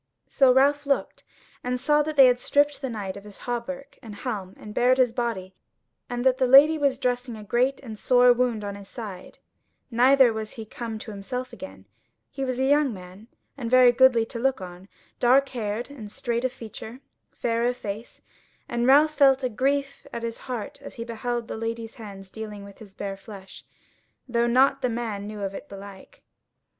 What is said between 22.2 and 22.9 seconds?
dealing with